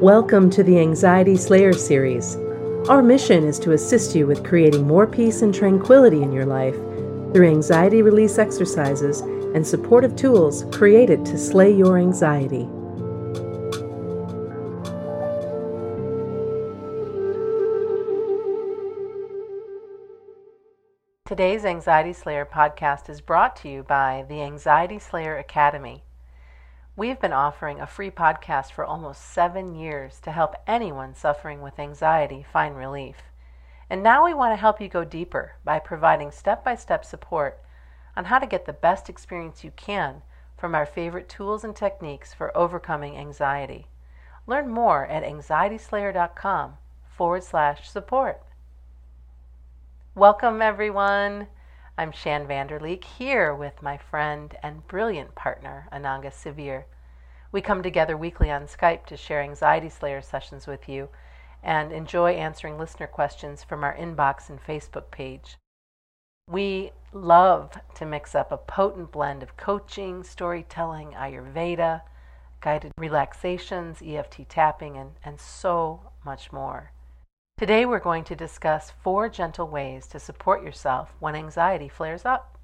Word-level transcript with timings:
Welcome 0.00 0.50
to 0.50 0.62
the 0.62 0.78
Anxiety 0.78 1.38
Slayer 1.38 1.72
series. 1.72 2.36
Our 2.86 3.02
mission 3.02 3.44
is 3.44 3.58
to 3.60 3.72
assist 3.72 4.14
you 4.14 4.26
with 4.26 4.44
creating 4.44 4.86
more 4.86 5.06
peace 5.06 5.40
and 5.40 5.54
tranquility 5.54 6.22
in 6.22 6.32
your 6.32 6.44
life 6.44 6.74
through 7.32 7.48
anxiety 7.48 8.02
release 8.02 8.36
exercises 8.36 9.20
and 9.20 9.66
supportive 9.66 10.14
tools 10.14 10.66
created 10.70 11.24
to 11.24 11.38
slay 11.38 11.74
your 11.74 11.96
anxiety. 11.96 12.68
Today's 21.24 21.64
Anxiety 21.64 22.12
Slayer 22.12 22.44
podcast 22.44 23.08
is 23.08 23.22
brought 23.22 23.56
to 23.56 23.70
you 23.70 23.82
by 23.82 24.26
the 24.28 24.42
Anxiety 24.42 24.98
Slayer 24.98 25.38
Academy. 25.38 26.05
We've 26.98 27.20
been 27.20 27.34
offering 27.34 27.78
a 27.78 27.86
free 27.86 28.10
podcast 28.10 28.72
for 28.72 28.82
almost 28.82 29.20
seven 29.20 29.74
years 29.74 30.18
to 30.20 30.32
help 30.32 30.54
anyone 30.66 31.14
suffering 31.14 31.60
with 31.60 31.78
anxiety 31.78 32.46
find 32.50 32.74
relief. 32.74 33.16
And 33.90 34.02
now 34.02 34.24
we 34.24 34.32
want 34.32 34.52
to 34.52 34.60
help 34.60 34.80
you 34.80 34.88
go 34.88 35.04
deeper 35.04 35.56
by 35.62 35.78
providing 35.78 36.30
step 36.30 36.64
by 36.64 36.74
step 36.74 37.04
support 37.04 37.60
on 38.16 38.24
how 38.24 38.38
to 38.38 38.46
get 38.46 38.64
the 38.64 38.72
best 38.72 39.10
experience 39.10 39.62
you 39.62 39.72
can 39.76 40.22
from 40.56 40.74
our 40.74 40.86
favorite 40.86 41.28
tools 41.28 41.64
and 41.64 41.76
techniques 41.76 42.32
for 42.32 42.56
overcoming 42.56 43.18
anxiety. 43.18 43.88
Learn 44.46 44.70
more 44.70 45.04
at 45.06 45.22
anxietyslayer.com 45.22 46.78
forward 47.14 47.44
slash 47.44 47.90
support. 47.90 48.40
Welcome, 50.14 50.62
everyone. 50.62 51.48
I'm 51.98 52.12
Shann 52.12 52.46
Vander 52.46 52.78
Leek 52.78 53.04
here 53.04 53.54
with 53.54 53.80
my 53.80 53.96
friend 53.96 54.54
and 54.62 54.86
brilliant 54.86 55.34
partner, 55.34 55.88
Ananga 55.90 56.30
Sivyer. 56.30 56.84
We 57.52 57.62
come 57.62 57.82
together 57.82 58.18
weekly 58.18 58.50
on 58.50 58.66
Skype 58.66 59.06
to 59.06 59.16
share 59.16 59.40
Anxiety 59.40 59.88
Slayer 59.88 60.20
sessions 60.20 60.66
with 60.66 60.90
you 60.90 61.08
and 61.62 61.92
enjoy 61.92 62.34
answering 62.34 62.76
listener 62.76 63.06
questions 63.06 63.64
from 63.64 63.82
our 63.82 63.96
inbox 63.96 64.50
and 64.50 64.62
Facebook 64.62 65.10
page. 65.10 65.56
We 66.50 66.92
love 67.14 67.72
to 67.94 68.04
mix 68.04 68.34
up 68.34 68.52
a 68.52 68.58
potent 68.58 69.10
blend 69.10 69.42
of 69.42 69.56
coaching, 69.56 70.22
storytelling, 70.22 71.12
Ayurveda, 71.12 72.02
guided 72.60 72.92
relaxations, 72.98 74.02
EFT 74.04 74.46
tapping, 74.50 74.98
and, 74.98 75.12
and 75.24 75.40
so 75.40 76.12
much 76.26 76.52
more. 76.52 76.92
Today 77.58 77.86
we're 77.86 78.00
going 78.00 78.24
to 78.24 78.36
discuss 78.36 78.92
four 79.02 79.30
gentle 79.30 79.66
ways 79.66 80.06
to 80.08 80.20
support 80.20 80.62
yourself 80.62 81.14
when 81.20 81.34
anxiety 81.34 81.88
flares 81.88 82.26
up. 82.26 82.58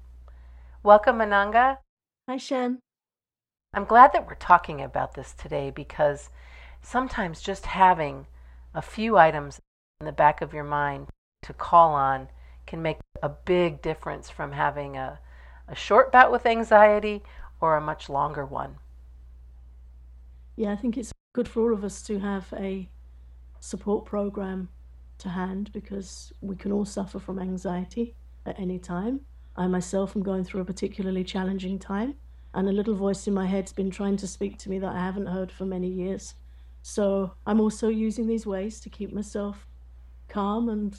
Welcome, 0.83 1.17
Ananga. 1.17 1.79
Hi, 2.29 2.37
Shann. 2.37 2.77
I'm 3.73 3.85
glad 3.85 4.13
that 4.13 4.27
we're 4.27 4.35
talking 4.35 4.83
about 4.83 5.15
this 5.15 5.33
today 5.33 5.71
because 5.71 6.29
sometimes 6.83 7.41
just 7.41 7.65
having 7.65 8.27
a 8.75 8.83
few 8.83 9.17
items 9.17 9.59
in 9.99 10.05
the 10.05 10.11
back 10.11 10.43
of 10.43 10.53
your 10.53 10.63
mind 10.63 11.07
to 11.41 11.53
call 11.53 11.95
on 11.95 12.27
can 12.67 12.83
make 12.83 12.99
a 13.23 13.29
big 13.29 13.81
difference 13.81 14.29
from 14.29 14.51
having 14.51 14.95
a, 14.95 15.17
a 15.67 15.73
short 15.73 16.11
bout 16.11 16.31
with 16.31 16.45
anxiety 16.45 17.23
or 17.59 17.75
a 17.75 17.81
much 17.81 18.09
longer 18.09 18.45
one. 18.45 18.75
Yeah, 20.55 20.71
I 20.71 20.75
think 20.75 20.99
it's 20.99 21.11
good 21.33 21.47
for 21.47 21.63
all 21.63 21.73
of 21.73 21.83
us 21.83 22.03
to 22.03 22.19
have 22.19 22.53
a 22.55 22.87
support 23.59 24.05
program 24.05 24.69
to 25.19 25.29
hand 25.29 25.71
because 25.71 26.33
we 26.41 26.55
can 26.55 26.71
all 26.71 26.85
suffer 26.85 27.19
from 27.19 27.39
anxiety 27.39 28.15
at 28.45 28.59
any 28.59 28.79
time. 28.79 29.21
I 29.55 29.67
myself 29.67 30.15
am 30.15 30.23
going 30.23 30.43
through 30.43 30.61
a 30.61 30.65
particularly 30.65 31.23
challenging 31.23 31.79
time, 31.79 32.15
and 32.53 32.67
a 32.67 32.71
little 32.71 32.95
voice 32.95 33.27
in 33.27 33.33
my 33.33 33.45
head's 33.45 33.73
been 33.73 33.91
trying 33.91 34.17
to 34.17 34.27
speak 34.27 34.57
to 34.59 34.69
me 34.69 34.79
that 34.79 34.93
I 34.93 34.99
haven't 34.99 35.27
heard 35.27 35.51
for 35.51 35.65
many 35.65 35.87
years. 35.87 36.35
So 36.81 37.33
I'm 37.45 37.61
also 37.61 37.87
using 37.87 38.27
these 38.27 38.45
ways 38.45 38.79
to 38.81 38.89
keep 38.89 39.13
myself 39.13 39.67
calm 40.27 40.69
and 40.69 40.97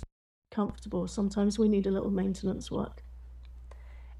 comfortable. 0.51 1.07
Sometimes 1.07 1.59
we 1.59 1.69
need 1.69 1.87
a 1.87 1.91
little 1.91 2.11
maintenance 2.11 2.71
work. 2.71 3.03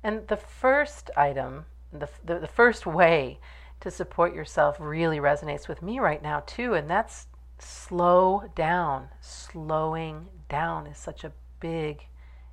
And 0.03 0.27
the 0.29 0.37
first 0.37 1.11
item, 1.17 1.65
the, 1.93 2.09
the, 2.25 2.41
the 2.41 2.49
first 2.49 2.87
way 2.87 3.39
to 3.81 3.91
support 3.91 4.35
yourself 4.35 4.77
really 4.79 5.19
resonates 5.19 5.69
with 5.69 5.81
me 5.81 5.99
right 5.99 6.23
now, 6.23 6.41
too, 6.41 6.75
and 6.75 6.91
that's 6.91 7.27
slow 7.65 8.45
down. 8.55 9.09
Slowing 9.21 10.29
down 10.49 10.87
is 10.87 10.99
such 10.99 11.25
a 11.25 11.33
big, 11.61 12.07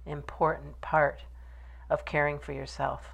important 0.05 0.79
part 0.81 1.22
of 1.89 2.05
caring 2.05 2.39
for 2.39 2.53
yourself. 2.53 3.09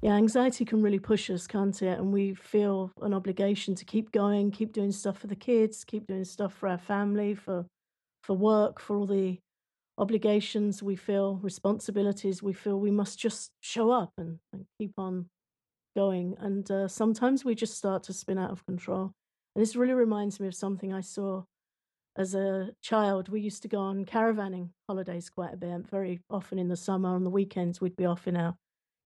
Yeah, 0.00 0.12
anxiety 0.12 0.64
can 0.64 0.80
really 0.80 1.00
push 1.00 1.28
us, 1.28 1.48
can't 1.48 1.82
it? 1.82 1.98
And 1.98 2.12
we 2.12 2.34
feel 2.34 2.92
an 3.02 3.12
obligation 3.12 3.74
to 3.74 3.84
keep 3.84 4.12
going, 4.12 4.52
keep 4.52 4.72
doing 4.72 4.92
stuff 4.92 5.18
for 5.18 5.26
the 5.26 5.34
kids, 5.34 5.84
keep 5.84 6.06
doing 6.06 6.24
stuff 6.24 6.54
for 6.54 6.68
our 6.68 6.78
family, 6.78 7.34
for 7.34 7.66
for 8.22 8.36
work, 8.36 8.78
for 8.78 8.96
all 8.96 9.06
the 9.06 9.38
obligations 9.96 10.82
we 10.82 10.94
feel, 10.94 11.36
responsibilities 11.36 12.42
we 12.42 12.52
feel. 12.52 12.78
We 12.78 12.90
must 12.90 13.18
just 13.18 13.50
show 13.60 13.90
up 13.90 14.12
and, 14.18 14.38
and 14.52 14.66
keep 14.78 14.92
on 14.98 15.26
going. 15.96 16.36
And 16.38 16.70
uh, 16.70 16.88
sometimes 16.88 17.44
we 17.44 17.54
just 17.54 17.76
start 17.76 18.02
to 18.04 18.12
spin 18.12 18.38
out 18.38 18.50
of 18.50 18.64
control. 18.66 19.12
And 19.58 19.66
this 19.66 19.74
really 19.74 19.92
reminds 19.92 20.38
me 20.38 20.46
of 20.46 20.54
something 20.54 20.94
I 20.94 21.00
saw 21.00 21.42
as 22.16 22.32
a 22.36 22.70
child. 22.80 23.28
We 23.28 23.40
used 23.40 23.62
to 23.62 23.68
go 23.68 23.80
on 23.80 24.04
caravanning 24.04 24.68
holidays 24.88 25.28
quite 25.28 25.52
a 25.52 25.56
bit. 25.56 25.84
Very 25.90 26.20
often 26.30 26.60
in 26.60 26.68
the 26.68 26.76
summer, 26.76 27.08
on 27.08 27.24
the 27.24 27.30
weekends, 27.30 27.80
we'd 27.80 27.96
be 27.96 28.06
off 28.06 28.28
in 28.28 28.36
our 28.36 28.54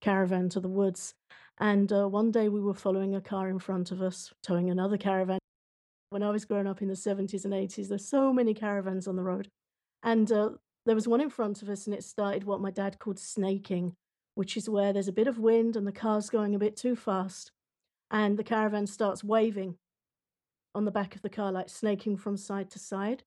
caravan 0.03 0.51
to 0.51 0.61
the 0.61 0.69
woods. 0.69 1.15
And 1.57 1.91
uh, 1.91 2.07
one 2.07 2.31
day 2.31 2.51
we 2.51 2.61
were 2.61 2.75
following 2.75 3.15
a 3.15 3.21
car 3.23 3.49
in 3.49 3.61
front 3.61 3.93
of 3.93 4.03
us, 4.03 4.31
towing 4.43 4.69
another 4.69 4.99
caravan. 4.99 5.39
When 6.11 6.23
I 6.23 6.29
was 6.29 6.45
growing 6.45 6.67
up 6.67 6.83
in 6.83 6.89
the 6.89 6.95
70s 6.97 7.47
and 7.47 7.55
80s, 7.55 7.89
there's 7.89 8.07
so 8.07 8.31
many 8.31 8.53
caravans 8.53 9.09
on 9.09 9.17
the 9.17 9.23
road. 9.23 9.49
And 10.03 10.31
uh, 10.31 10.51
there 10.85 10.95
was 10.95 11.09
one 11.09 11.23
in 11.23 11.31
front 11.31 11.62
of 11.62 11.71
us, 11.71 11.87
and 11.87 11.95
it 11.95 12.05
started 12.05 12.45
what 12.45 12.61
my 12.61 12.71
dad 12.71 12.99
called 12.99 13.19
snaking, 13.19 13.95
which 14.35 14.59
is 14.59 14.69
where 14.69 14.93
there's 14.93 15.09
a 15.09 15.12
bit 15.12 15.29
of 15.29 15.39
wind 15.39 15.77
and 15.77 15.87
the 15.87 15.93
car's 15.93 16.29
going 16.29 16.55
a 16.55 16.59
bit 16.59 16.77
too 16.77 16.95
fast. 16.95 17.53
And 18.11 18.39
the 18.39 18.45
caravan 18.45 18.87
starts 18.87 19.25
waving 19.25 19.79
on 20.75 20.84
the 20.84 20.91
back 20.91 21.15
of 21.15 21.22
the 21.22 21.28
car, 21.28 21.53
like 21.53 21.69
snaking 21.69 22.16
from 22.16 22.37
side 22.37 22.71
to 22.71 22.78
side. 22.78 23.22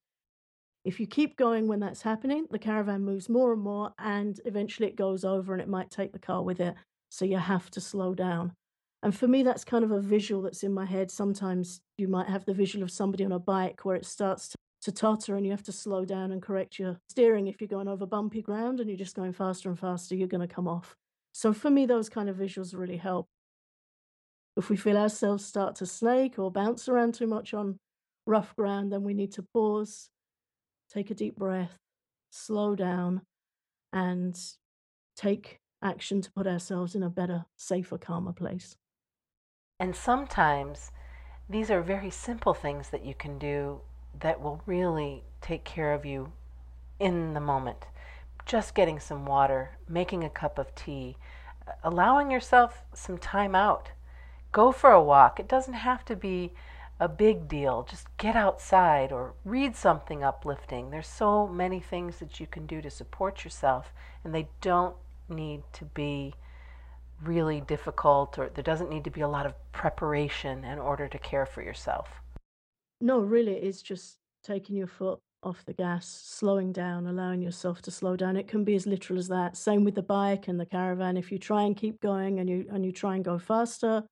If 0.84 1.00
you 1.00 1.08
keep 1.08 1.36
going 1.36 1.68
when 1.68 1.80
that's 1.80 2.04
happening, 2.04 2.46
the 2.52 2.60
caravan 2.60 3.02
moves 3.02 3.28
more 3.28 3.54
and 3.54 3.62
more, 3.62 3.94
and 3.98 4.40
eventually 4.46 4.88
it 4.88 4.96
goes 4.96 5.26
over 5.26 5.54
and 5.54 5.62
it 5.62 5.68
might 5.68 5.90
take 5.90 6.14
the 6.14 6.20
car 6.20 6.44
with 6.44 6.60
it. 6.60 6.76
So 7.10 7.26
you 7.26 7.38
have 7.38 7.72
to 7.72 7.82
slow 7.82 8.14
down. 8.14 8.54
And 9.02 9.16
for 9.16 9.28
me, 9.28 9.44
that's 9.44 9.64
kind 9.64 9.84
of 9.84 9.92
a 9.92 10.00
visual 10.00 10.42
that's 10.42 10.64
in 10.64 10.74
my 10.74 10.86
head. 10.86 11.12
Sometimes 11.12 11.82
you 11.98 12.08
might 12.08 12.28
have 12.28 12.46
the 12.46 12.54
visual 12.54 12.84
of 12.84 12.92
somebody 12.92 13.24
on 13.24 13.32
a 13.32 13.40
bike 13.40 13.86
where 13.86 13.96
it 13.96 14.06
starts 14.06 14.50
to, 14.50 14.58
to 14.82 14.92
totter 14.92 15.36
and 15.36 15.46
you 15.46 15.52
have 15.52 15.64
to 15.64 15.72
slow 15.72 16.06
down 16.06 16.32
and 16.32 16.42
correct 16.42 16.80
your 16.80 16.98
steering. 17.10 17.48
If 17.48 17.62
you're 17.62 17.68
going 17.68 17.88
over 17.88 18.06
bumpy 18.06 18.42
ground 18.42 18.80
and 18.80 18.90
you're 18.90 18.98
just 18.98 19.16
going 19.16 19.34
faster 19.34 19.70
and 19.70 19.80
faster, 19.80 20.16
you're 20.16 20.28
going 20.28 20.48
to 20.48 20.54
come 20.54 20.68
off. 20.68 20.96
So 21.34 21.54
for 21.54 21.70
me, 21.70 21.86
those 21.86 22.10
kind 22.10 22.30
of 22.30 22.38
visuals 22.38 22.76
really 22.76 22.98
help. 22.98 23.28
If 24.58 24.70
we 24.70 24.78
feel 24.78 24.98
ourselves 24.98 25.46
start 25.46 25.76
to 25.76 25.86
snake 25.86 26.40
or 26.40 26.50
bounce 26.50 26.88
around 26.88 27.14
too 27.14 27.28
much 27.28 27.54
on 27.54 27.80
rough 28.26 28.56
ground, 28.56 28.92
then 28.92 29.04
we 29.04 29.14
need 29.14 29.32
to 29.34 29.44
pause, 29.44 30.10
take 30.92 31.12
a 31.12 31.14
deep 31.14 31.36
breath, 31.36 31.78
slow 32.30 32.76
down, 32.76 33.22
and 33.92 34.40
take 35.18 35.60
action 35.82 36.22
to 36.22 36.32
put 36.32 36.48
ourselves 36.48 36.96
in 36.96 37.04
a 37.04 37.10
better, 37.10 37.46
safer, 37.58 37.98
calmer 37.98 38.34
place. 38.34 38.78
And 39.80 39.96
sometimes 39.96 40.92
these 41.50 41.70
are 41.70 41.82
very 41.82 42.10
simple 42.10 42.54
things 42.54 42.90
that 42.90 43.06
you 43.06 43.14
can 43.14 43.38
do 43.38 43.82
that 44.20 44.42
will 44.42 44.62
really 44.66 45.24
take 45.42 45.66
care 45.66 45.94
of 45.94 46.06
you 46.06 46.32
in 47.00 47.34
the 47.34 47.42
moment. 47.42 47.86
Just 48.46 48.74
getting 48.74 49.00
some 49.00 49.26
water, 49.26 49.78
making 49.90 50.24
a 50.24 50.30
cup 50.30 50.58
of 50.58 50.74
tea, 50.76 51.18
allowing 51.84 52.32
yourself 52.32 52.84
some 52.94 53.18
time 53.18 53.54
out 53.54 53.92
Go 54.56 54.72
for 54.72 54.92
a 54.92 55.04
walk. 55.04 55.38
It 55.38 55.50
doesn't 55.50 55.74
have 55.74 56.06
to 56.06 56.16
be 56.16 56.54
a 56.98 57.10
big 57.10 57.50
deal. 57.50 57.86
Just 57.90 58.08
get 58.16 58.38
outside 58.38 59.12
or 59.12 59.34
read 59.44 59.76
something 59.76 60.24
uplifting. 60.24 60.92
There's 60.92 61.10
so 61.10 61.46
many 61.46 61.82
things 61.82 62.20
that 62.20 62.40
you 62.40 62.48
can 62.48 62.66
do 62.66 62.82
to 62.82 62.90
support 62.90 63.44
yourself, 63.44 63.92
and 64.24 64.34
they 64.34 64.48
don't 64.62 64.96
need 65.28 65.64
to 65.74 65.84
be 65.84 66.36
really 67.22 67.60
difficult 67.60 68.38
or 68.38 68.48
there 68.48 68.64
doesn't 68.64 68.90
need 68.90 69.04
to 69.04 69.10
be 69.10 69.20
a 69.20 69.28
lot 69.28 69.46
of 69.46 69.54
preparation 69.74 70.64
in 70.64 70.80
order 70.80 71.10
to 71.10 71.20
care 71.20 71.46
for 71.46 71.62
yourself. 71.62 72.22
No, 73.02 73.20
really, 73.20 73.56
it's 73.56 73.82
just 73.82 74.20
taking 74.42 74.78
your 74.78 74.88
foot 74.88 75.20
off 75.44 75.66
the 75.66 75.74
gas, 75.74 76.08
slowing 76.08 76.72
down, 76.72 77.08
allowing 77.08 77.42
yourself 77.42 77.82
to 77.82 77.92
slow 77.92 78.16
down. 78.16 78.38
It 78.38 78.48
can 78.48 78.64
be 78.64 78.76
as 78.76 78.88
literal 78.88 79.20
as 79.20 79.28
that. 79.28 79.58
Same 79.58 79.84
with 79.84 79.96
the 79.96 80.02
bike 80.02 80.48
and 80.48 80.58
the 80.58 80.66
caravan. 80.66 81.18
If 81.18 81.30
you 81.30 81.40
try 81.40 81.64
and 81.64 81.76
keep 81.76 82.00
going 82.00 82.40
and 82.40 82.50
you 82.50 82.66
and 82.72 82.86
you 82.86 82.94
try 82.94 83.16
and 83.16 83.26
go 83.26 83.38
faster, 83.38 84.06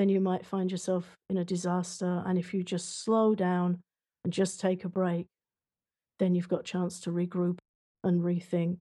then 0.00 0.08
you 0.08 0.18
might 0.18 0.46
find 0.46 0.72
yourself 0.72 1.14
in 1.28 1.36
a 1.36 1.44
disaster. 1.44 2.22
And 2.24 2.38
if 2.38 2.54
you 2.54 2.62
just 2.62 3.04
slow 3.04 3.34
down 3.34 3.82
and 4.24 4.32
just 4.32 4.58
take 4.58 4.82
a 4.82 4.88
break, 4.88 5.26
then 6.18 6.34
you've 6.34 6.48
got 6.48 6.60
a 6.60 6.62
chance 6.62 7.00
to 7.00 7.10
regroup 7.10 7.58
and 8.02 8.22
rethink. 8.22 8.80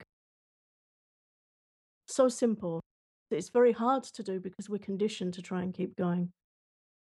So 2.08 2.30
simple. 2.30 2.80
It's 3.32 3.50
very 3.50 3.74
hard 3.74 4.04
to 4.04 4.24
do 4.24 4.40
because 4.40 4.70
we're 4.70 4.78
conditioned 4.78 5.34
to 5.34 5.42
try 5.42 5.62
and 5.62 5.74
keep 5.74 5.98
going. 5.98 6.30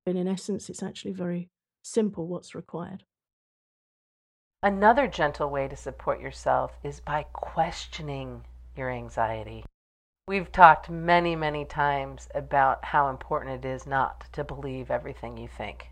But 0.06 0.18
in 0.18 0.28
essence, 0.28 0.70
it's 0.70 0.84
actually 0.84 1.14
very 1.14 1.48
simple 1.82 2.28
what's 2.28 2.54
required. 2.54 3.06
Another 4.62 5.08
gentle 5.08 5.50
way 5.50 5.70
to 5.70 5.78
support 5.78 6.20
yourself 6.20 6.74
is 6.84 7.00
by 7.00 7.24
questioning 7.32 8.42
your 8.76 8.92
anxiety. 8.92 9.64
We've 10.30 10.52
talked 10.52 10.92
many, 10.92 11.36
many 11.36 11.66
times 11.66 12.28
about 12.36 12.86
how 12.86 13.10
important 13.10 13.66
it 13.66 13.68
is 13.68 13.88
not 13.88 14.26
to 14.34 14.44
believe 14.44 14.92
everything 14.92 15.38
you 15.38 15.48
think. 15.48 15.88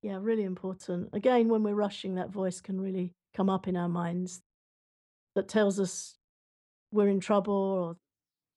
Yeah, 0.00 0.16
really 0.18 0.44
important. 0.44 1.10
Again, 1.12 1.50
when 1.50 1.62
we're 1.62 1.74
rushing, 1.74 2.14
that 2.14 2.30
voice 2.30 2.62
can 2.62 2.80
really 2.80 3.12
come 3.36 3.50
up 3.50 3.68
in 3.68 3.76
our 3.76 3.90
minds 3.90 4.40
that 5.34 5.46
tells 5.46 5.78
us 5.78 6.14
we're 6.90 7.08
in 7.08 7.20
trouble 7.20 7.52
or 7.52 7.96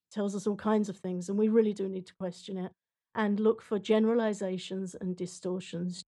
tells 0.10 0.38
us 0.38 0.48
all 0.48 0.56
kinds 0.56 0.88
of 0.88 0.96
things. 0.96 1.28
And 1.28 1.38
we 1.38 1.50
really 1.50 1.74
do 1.74 1.90
need 1.90 2.06
to 2.06 2.14
question 2.14 2.58
it 2.58 2.72
and 3.14 3.42
look 3.42 3.62
for 3.62 3.78
generalizations 3.78 4.96
and 5.02 5.18
distortions. 5.18 6.06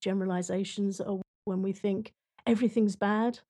Generalizations 0.00 0.98
are 0.98 1.20
when 1.44 1.60
we 1.60 1.72
think 1.72 2.14
everything's 2.46 2.96
bad, 2.96 3.40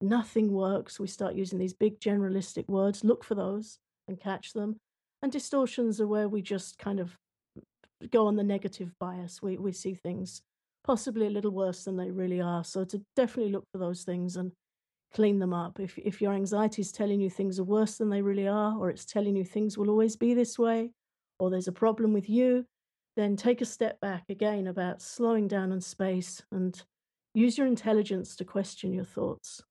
nothing 0.00 0.52
works. 0.52 1.00
We 1.00 1.06
start 1.06 1.34
using 1.34 1.58
these 1.58 1.74
big 1.74 2.00
generalistic 2.00 2.68
words. 2.68 3.04
Look 3.04 3.24
for 3.24 3.34
those 3.34 3.78
and 4.06 4.20
catch 4.20 4.52
them. 4.52 4.76
And 5.22 5.32
distortions 5.32 6.00
are 6.00 6.06
where 6.06 6.28
we 6.28 6.42
just 6.42 6.78
kind 6.78 7.00
of 7.00 7.16
go 8.12 8.26
on 8.26 8.36
the 8.36 8.44
negative 8.44 8.92
bias. 9.00 9.42
We, 9.42 9.56
we 9.56 9.72
see 9.72 9.94
things 9.94 10.42
possibly 10.84 11.26
a 11.26 11.30
little 11.30 11.50
worse 11.50 11.84
than 11.84 11.96
they 11.96 12.10
really 12.10 12.40
are. 12.40 12.64
So 12.64 12.84
to 12.84 13.02
definitely 13.16 13.52
look 13.52 13.64
for 13.72 13.78
those 13.78 14.04
things 14.04 14.36
and 14.36 14.52
clean 15.12 15.38
them 15.38 15.52
up. 15.52 15.80
If, 15.80 15.98
if 15.98 16.20
your 16.20 16.32
anxiety 16.32 16.82
is 16.82 16.92
telling 16.92 17.20
you 17.20 17.30
things 17.30 17.58
are 17.58 17.64
worse 17.64 17.96
than 17.96 18.10
they 18.10 18.22
really 18.22 18.46
are, 18.46 18.76
or 18.78 18.90
it's 18.90 19.04
telling 19.04 19.36
you 19.36 19.44
things 19.44 19.76
will 19.76 19.90
always 19.90 20.16
be 20.16 20.34
this 20.34 20.58
way, 20.58 20.90
or 21.38 21.50
there's 21.50 21.68
a 21.68 21.72
problem 21.72 22.12
with 22.12 22.28
you, 22.28 22.64
then 23.16 23.36
take 23.36 23.60
a 23.60 23.66
step 23.66 24.00
back 24.00 24.24
again 24.28 24.68
about 24.68 25.02
slowing 25.02 25.48
down 25.48 25.72
in 25.72 25.80
space 25.80 26.42
and 26.52 26.82
use 27.34 27.58
your 27.58 27.66
intelligence 27.66 28.36
to 28.36 28.44
question 28.44 28.92
your 28.92 29.04
thoughts. 29.04 29.62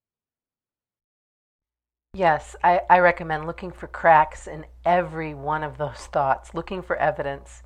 Yes, 2.12 2.54
I, 2.62 2.82
I 2.90 2.98
recommend 2.98 3.46
looking 3.46 3.70
for 3.72 3.86
cracks 3.86 4.46
in 4.46 4.66
every 4.84 5.32
one 5.34 5.62
of 5.62 5.78
those 5.78 6.06
thoughts, 6.12 6.52
looking 6.54 6.82
for 6.82 6.96
evidence 6.96 7.62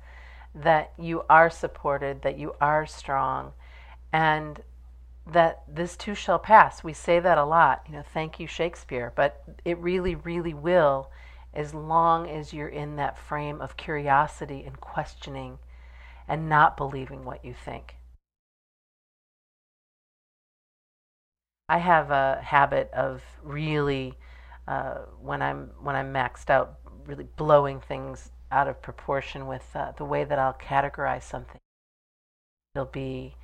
that 0.55 0.93
you 0.97 1.23
are 1.29 1.49
supported, 1.49 2.21
that 2.21 2.37
you 2.37 2.55
are 2.61 2.85
strong, 2.85 3.53
and 4.13 4.61
that 5.27 5.63
this 5.67 5.97
too 5.97 6.15
shall 6.15 6.39
pass. 6.39 6.83
We 6.83 6.93
say 6.93 7.19
that 7.19 7.37
a 7.37 7.45
lot, 7.45 7.83
you 7.87 7.93
know, 7.95 8.03
thank 8.03 8.39
you, 8.39 8.47
Shakespeare, 8.47 9.13
but 9.15 9.43
it 9.65 9.77
really, 9.79 10.15
really 10.15 10.53
will 10.53 11.09
as 11.53 11.73
long 11.73 12.29
as 12.29 12.53
you're 12.53 12.69
in 12.69 12.95
that 12.97 13.17
frame 13.17 13.61
of 13.61 13.77
curiosity 13.77 14.63
and 14.65 14.79
questioning 14.81 15.59
and 16.27 16.49
not 16.49 16.77
believing 16.77 17.25
what 17.25 17.45
you 17.45 17.53
think. 17.53 17.97
I 21.67 21.79
have 21.79 22.09
a 22.11 22.39
habit 22.41 22.89
of 22.93 23.21
really, 23.41 24.17
uh, 24.67 24.95
when 25.21 25.41
I'm 25.41 25.71
when 25.81 25.95
I'm 25.95 26.13
maxed 26.13 26.49
out, 26.49 26.79
really 27.05 27.27
blowing 27.35 27.81
things 27.81 28.31
out 28.51 28.67
of 28.67 28.81
proportion 28.81 29.47
with 29.47 29.65
uh, 29.75 29.91
the 29.97 30.05
way 30.05 30.23
that 30.23 30.39
I'll 30.39 30.53
categorize 30.53 31.23
something. 31.23 31.59
It'll 32.75 32.85
be 32.85 33.35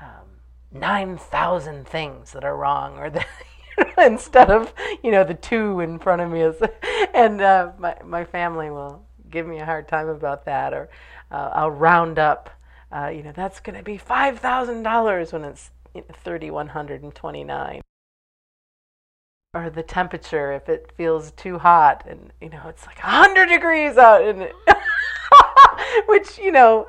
um, 0.00 0.40
9,000 0.72 1.86
things 1.86 2.32
that 2.32 2.44
are 2.44 2.56
wrong, 2.56 2.96
or 2.96 3.10
the, 3.10 3.24
instead 3.98 4.50
of, 4.50 4.72
you 5.02 5.10
know, 5.10 5.24
the 5.24 5.34
two 5.34 5.80
in 5.80 5.98
front 5.98 6.22
of 6.22 6.30
me. 6.30 6.42
Is, 6.42 6.56
and 7.14 7.40
uh, 7.40 7.72
my, 7.78 7.96
my 8.04 8.24
family 8.24 8.70
will 8.70 9.04
give 9.30 9.46
me 9.46 9.58
a 9.58 9.64
hard 9.64 9.88
time 9.88 10.08
about 10.08 10.44
that, 10.46 10.72
or 10.72 10.88
uh, 11.30 11.50
I'll 11.52 11.70
round 11.70 12.18
up, 12.18 12.50
uh, 12.92 13.08
you 13.08 13.22
know, 13.22 13.32
that's 13.32 13.60
going 13.60 13.76
to 13.76 13.82
be 13.82 13.98
$5,000 13.98 15.32
when 15.32 15.44
it's 15.44 15.70
you 15.94 16.02
know, 16.02 16.14
3,129 16.24 17.82
or 19.54 19.68
the 19.68 19.82
temperature 19.82 20.52
if 20.52 20.68
it 20.68 20.90
feels 20.96 21.30
too 21.32 21.58
hot 21.58 22.04
and 22.08 22.32
you 22.40 22.48
know 22.48 22.62
it's 22.68 22.86
like 22.86 22.98
100 23.02 23.46
degrees 23.46 23.98
out 23.98 24.22
and 24.22 24.50
which 26.06 26.38
you 26.38 26.50
know 26.50 26.86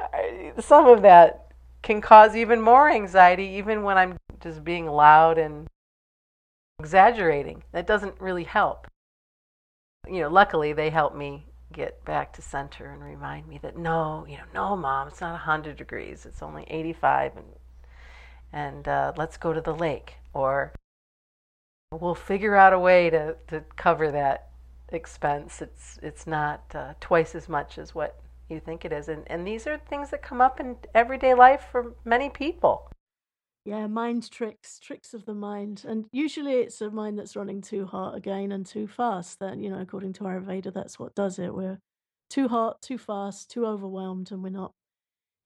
some 0.60 0.88
of 0.88 1.02
that 1.02 1.48
can 1.82 2.00
cause 2.00 2.36
even 2.36 2.62
more 2.62 2.90
anxiety 2.90 3.44
even 3.44 3.84
when 3.84 3.98
i'm 3.98 4.18
just 4.42 4.64
being 4.64 4.88
loud 4.88 5.38
and 5.38 5.68
exaggerating. 6.80 7.64
That 7.72 7.88
doesn't 7.88 8.20
really 8.20 8.44
help. 8.44 8.88
You 10.08 10.22
know 10.22 10.30
luckily 10.30 10.74
they 10.74 10.90
help 10.90 11.16
me 11.16 11.46
get 11.72 12.04
back 12.04 12.34
to 12.34 12.42
center 12.42 12.92
and 12.92 13.02
remind 13.02 13.48
me 13.48 13.58
that 13.64 13.78
no 13.78 14.26
you 14.30 14.38
know 14.38 14.44
no 14.54 14.76
mom 14.76 15.08
it's 15.08 15.22
not 15.22 15.32
100 15.32 15.76
degrees 15.76 16.24
it's 16.26 16.44
only 16.44 16.66
85 16.70 17.38
and 17.38 17.46
and 18.52 18.88
uh, 18.88 19.14
let's 19.16 19.38
go 19.38 19.54
to 19.54 19.62
the 19.62 19.74
lake 19.74 20.16
or 20.34 20.74
we'll 22.00 22.16
figure 22.16 22.56
out 22.56 22.74
a 22.74 22.80
way 22.80 23.10
to, 23.10 23.36
to 23.48 23.64
cover 23.76 24.12
that 24.12 24.50
expense. 24.90 25.62
It's 25.62 26.00
it's 26.02 26.28
not 26.28 26.64
uh, 26.74 26.94
twice 27.00 27.36
as 27.36 27.50
much 27.50 27.78
as 27.78 27.96
what 27.96 28.20
you 28.50 28.60
think 28.60 28.86
it 28.86 28.92
is, 28.92 29.10
and 29.10 29.24
and 29.28 29.46
these 29.46 29.68
are 29.68 29.78
things 29.78 30.12
that 30.12 30.22
come 30.22 30.42
up 30.42 30.60
in 30.60 30.78
everyday 30.94 31.34
life 31.34 31.66
for 31.72 31.94
many 32.06 32.30
people. 32.30 32.90
Yeah, 33.66 33.88
mind 33.88 34.30
tricks, 34.30 34.78
tricks 34.78 35.14
of 35.14 35.26
the 35.26 35.34
mind, 35.34 35.86
and 35.88 36.06
usually 36.12 36.56
it's 36.56 36.82
a 36.82 36.92
mind 36.92 37.18
that's 37.18 37.36
running 37.36 37.62
too 37.62 37.86
hot 37.86 38.16
again 38.16 38.52
and 38.52 38.66
too 38.66 38.88
fast. 38.88 39.40
That 39.40 39.58
you 39.58 39.70
know, 39.70 39.80
according 39.80 40.14
to 40.14 40.24
Ayurveda, 40.24 40.74
that's 40.74 41.00
what 41.00 41.16
does 41.16 41.40
it. 41.40 41.54
We're 41.54 41.80
too 42.30 42.48
hot, 42.50 42.82
too 42.82 42.98
fast, 42.98 43.50
too 43.50 43.66
overwhelmed, 43.66 44.32
and 44.32 44.44
we're 44.44 44.50
not 44.50 44.74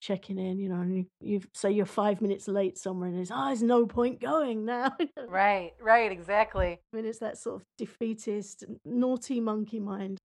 checking 0.00 0.38
in, 0.38 0.58
you 0.58 0.68
know, 0.68 0.80
and 0.80 0.96
you, 0.96 1.06
you 1.20 1.40
say 1.54 1.70
you're 1.70 1.86
five 1.86 2.20
minutes 2.20 2.48
late 2.48 2.78
somewhere 2.78 3.08
and 3.08 3.18
it's, 3.18 3.30
oh, 3.32 3.46
there's 3.46 3.62
no 3.62 3.86
point 3.86 4.20
going 4.20 4.64
now. 4.64 4.96
right, 5.28 5.72
right, 5.80 6.12
exactly. 6.12 6.78
I 6.92 6.96
mean, 6.96 7.04
it's 7.04 7.18
that 7.18 7.38
sort 7.38 7.56
of 7.56 7.66
defeatist, 7.76 8.64
naughty 8.84 9.40
monkey 9.40 9.80
mind. 9.80 10.18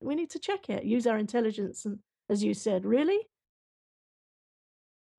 We 0.00 0.14
need 0.14 0.30
to 0.30 0.38
check 0.38 0.68
it, 0.68 0.84
use 0.84 1.06
our 1.06 1.18
intelligence. 1.18 1.84
And 1.84 1.98
as 2.28 2.42
you 2.42 2.54
said, 2.54 2.84
really? 2.84 3.18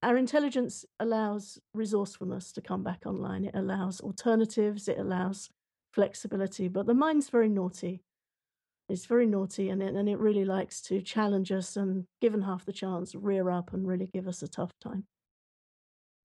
Our 0.02 0.16
intelligence 0.16 0.86
allows 1.00 1.60
resourcefulness 1.74 2.54
to 2.54 2.62
come 2.62 2.84
back 2.84 3.06
online. 3.06 3.44
It 3.46 3.56
allows 3.56 4.00
alternatives. 4.00 4.88
It 4.88 4.98
allows 4.98 5.50
flexibility. 5.94 6.70
But 6.70 6.86
the 6.86 6.94
mind's 6.94 7.30
very 7.30 7.50
naughty. 7.50 8.02
It's 8.90 9.06
very 9.06 9.28
naughty 9.28 9.70
and 9.70 9.84
it, 9.84 9.94
and 9.94 10.10
it 10.10 10.18
really 10.18 10.46
likes 10.46 10.82
to 10.82 11.02
challenge 11.02 11.52
us 11.52 11.78
and, 11.78 12.06
given 12.22 12.42
half 12.42 12.66
the 12.66 12.74
chance, 12.74 13.14
rear 13.14 13.50
up 13.52 13.72
and 13.72 13.88
really 13.88 14.10
give 14.12 14.28
us 14.28 14.42
a 14.42 14.48
tough 14.48 14.72
time. 14.84 15.06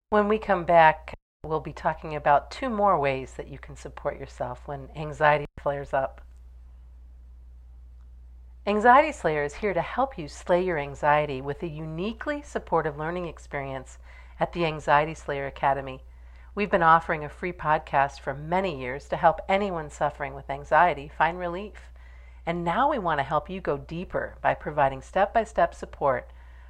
When 0.09 0.27
we 0.27 0.39
come 0.39 0.65
back, 0.65 1.13
we'll 1.45 1.59
be 1.59 1.73
talking 1.73 2.15
about 2.15 2.49
two 2.49 2.69
more 2.69 2.99
ways 2.99 3.33
that 3.33 3.47
you 3.49 3.59
can 3.59 3.75
support 3.75 4.19
yourself 4.19 4.61
when 4.65 4.89
anxiety 4.95 5.45
flares 5.61 5.93
up. 5.93 6.21
Anxiety 8.67 9.11
Slayer 9.11 9.43
is 9.43 9.53
here 9.53 9.75
to 9.75 9.81
help 9.81 10.17
you 10.17 10.27
slay 10.27 10.65
your 10.65 10.79
anxiety 10.79 11.39
with 11.39 11.61
a 11.61 11.67
uniquely 11.67 12.41
supportive 12.41 12.97
learning 12.97 13.27
experience 13.27 13.99
at 14.39 14.53
the 14.53 14.65
Anxiety 14.65 15.13
Slayer 15.13 15.45
Academy. 15.45 16.03
We've 16.55 16.71
been 16.71 16.81
offering 16.81 17.23
a 17.23 17.29
free 17.29 17.53
podcast 17.53 18.21
for 18.21 18.33
many 18.33 18.79
years 18.81 19.07
to 19.09 19.17
help 19.17 19.39
anyone 19.47 19.91
suffering 19.91 20.33
with 20.33 20.49
anxiety 20.49 21.11
find 21.15 21.37
relief. 21.37 21.91
And 22.45 22.63
now 22.63 22.91
we 22.91 22.99
want 22.99 23.19
to 23.19 23.23
help 23.23 23.49
you 23.49 23.59
go 23.59 23.77
deeper 23.77 24.37
by 24.41 24.53
providing 24.53 25.01
step 25.01 25.33
by 25.33 25.43
step 25.43 25.73
support 25.73 26.29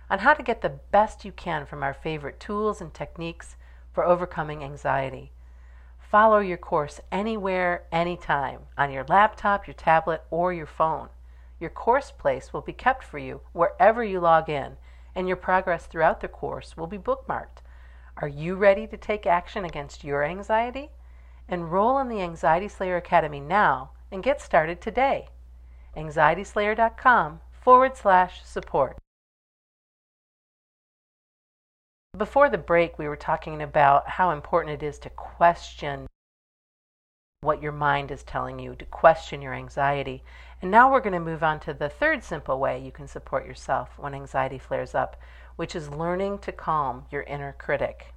on 0.09 0.19
how 0.19 0.33
to 0.33 0.43
get 0.43 0.61
the 0.61 0.79
best 0.91 1.25
you 1.25 1.33
can 1.33 1.65
from 1.65 1.83
our 1.83 1.93
favorite 1.93 2.39
tools 2.39 2.79
and 2.79 2.93
techniques 2.93 3.57
for 3.91 4.05
overcoming 4.05 4.63
anxiety. 4.63 5.31
Follow 5.99 6.39
your 6.39 6.57
course 6.57 7.01
anywhere, 7.11 7.83
anytime, 7.91 8.61
on 8.77 8.91
your 8.91 9.03
laptop, 9.09 9.67
your 9.67 9.73
tablet, 9.73 10.23
or 10.31 10.53
your 10.53 10.65
phone. 10.65 11.09
Your 11.59 11.69
course 11.69 12.11
place 12.11 12.53
will 12.53 12.61
be 12.61 12.73
kept 12.73 13.03
for 13.03 13.17
you 13.17 13.41
wherever 13.51 14.03
you 14.03 14.19
log 14.19 14.49
in, 14.49 14.77
and 15.13 15.27
your 15.27 15.37
progress 15.37 15.87
throughout 15.87 16.21
the 16.21 16.27
course 16.27 16.77
will 16.77 16.87
be 16.87 16.97
bookmarked. 16.97 17.63
Are 18.17 18.27
you 18.27 18.55
ready 18.55 18.87
to 18.87 18.97
take 18.97 19.25
action 19.25 19.65
against 19.65 20.03
your 20.05 20.23
anxiety? 20.23 20.91
Enroll 21.49 21.97
in 21.99 22.07
the 22.07 22.21
Anxiety 22.21 22.69
Slayer 22.69 22.95
Academy 22.95 23.41
now 23.41 23.91
and 24.11 24.23
get 24.23 24.39
started 24.39 24.79
today 24.79 25.29
anxietyslayer.com 25.95 27.39
forward 27.51 27.97
slash 27.97 28.43
support. 28.43 28.97
Before 32.17 32.49
the 32.49 32.57
break, 32.57 32.97
we 32.97 33.07
were 33.07 33.17
talking 33.17 33.61
about 33.61 34.07
how 34.07 34.31
important 34.31 34.81
it 34.81 34.85
is 34.85 34.99
to 34.99 35.09
question 35.09 36.07
what 37.41 37.61
your 37.61 37.71
mind 37.71 38.09
is 38.09 38.23
telling 38.23 38.57
you, 38.57 38.75
to 38.75 38.85
question 38.85 39.41
your 39.41 39.53
anxiety. 39.53 40.23
And 40.61 40.71
now 40.71 40.91
we're 40.91 41.01
going 41.01 41.13
to 41.13 41.19
move 41.19 41.43
on 41.43 41.59
to 41.61 41.73
the 41.73 41.89
third 41.89 42.23
simple 42.23 42.59
way 42.59 42.79
you 42.79 42.91
can 42.91 43.07
support 43.07 43.45
yourself 43.45 43.89
when 43.97 44.15
anxiety 44.15 44.57
flares 44.57 44.95
up, 44.95 45.17
which 45.55 45.75
is 45.75 45.89
learning 45.89 46.39
to 46.39 46.51
calm 46.51 47.05
your 47.11 47.23
inner 47.23 47.55
critic. 47.59 48.13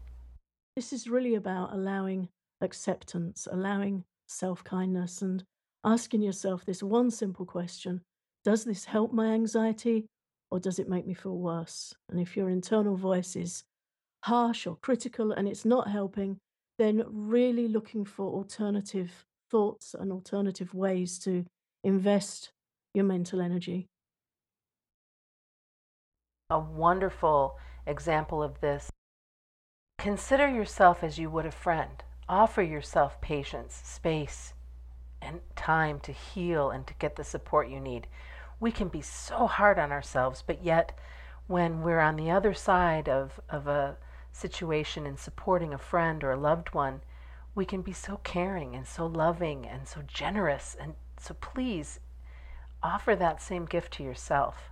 This 0.76 0.92
is 0.92 1.08
really 1.08 1.34
about 1.34 1.72
allowing 1.72 2.28
acceptance, 2.60 3.46
allowing 3.50 4.04
self 4.26 4.64
kindness, 4.64 5.22
and 5.22 5.44
asking 5.88 6.22
yourself 6.22 6.64
this 6.64 6.82
one 6.82 7.10
simple 7.10 7.46
question 7.46 8.02
Does 8.44 8.64
this 8.64 8.84
help 8.84 9.12
my 9.12 9.28
anxiety 9.32 10.06
or 10.50 10.60
does 10.60 10.78
it 10.78 10.88
make 10.88 11.06
me 11.06 11.14
feel 11.14 11.38
worse? 11.38 11.94
And 12.10 12.20
if 12.20 12.36
your 12.36 12.48
internal 12.48 12.96
voice 12.96 13.36
is 13.36 13.64
harsh 14.24 14.66
or 14.66 14.76
critical 14.76 15.32
and 15.32 15.48
it's 15.48 15.64
not 15.64 15.88
helping, 15.88 16.38
then 16.78 17.04
really 17.08 17.68
looking 17.68 18.04
for 18.04 18.26
alternative 18.26 19.24
thoughts 19.50 19.94
and 19.98 20.12
alternative 20.12 20.74
ways 20.74 21.18
to 21.20 21.44
invest 21.84 22.50
your 22.94 23.04
mental 23.04 23.40
energy. 23.40 23.86
A 26.50 26.58
wonderful 26.58 27.56
example 27.86 28.42
of 28.42 28.60
this. 28.60 28.90
Consider 29.98 30.48
yourself 30.48 31.02
as 31.02 31.18
you 31.18 31.30
would 31.30 31.46
a 31.46 31.50
friend. 31.50 32.02
Offer 32.28 32.62
yourself 32.62 33.20
patience, 33.20 33.80
space, 33.84 34.52
and 35.20 35.40
time 35.56 36.00
to 36.00 36.12
heal 36.12 36.70
and 36.70 36.86
to 36.86 36.94
get 36.94 37.16
the 37.16 37.24
support 37.24 37.68
you 37.68 37.80
need. 37.80 38.06
We 38.60 38.72
can 38.72 38.88
be 38.88 39.02
so 39.02 39.46
hard 39.46 39.78
on 39.78 39.92
ourselves, 39.92 40.42
but 40.46 40.64
yet 40.64 40.96
when 41.46 41.82
we're 41.82 42.00
on 42.00 42.16
the 42.16 42.30
other 42.30 42.54
side 42.54 43.08
of, 43.08 43.40
of 43.48 43.66
a 43.66 43.96
situation 44.32 45.06
and 45.06 45.18
supporting 45.18 45.72
a 45.72 45.78
friend 45.78 46.22
or 46.22 46.32
a 46.32 46.40
loved 46.40 46.74
one, 46.74 47.00
we 47.54 47.64
can 47.64 47.82
be 47.82 47.92
so 47.92 48.20
caring 48.22 48.74
and 48.74 48.86
so 48.86 49.06
loving 49.06 49.66
and 49.66 49.88
so 49.88 50.02
generous. 50.06 50.76
And 50.80 50.94
so 51.18 51.34
please 51.34 52.00
offer 52.82 53.16
that 53.16 53.42
same 53.42 53.64
gift 53.64 53.94
to 53.94 54.04
yourself. 54.04 54.70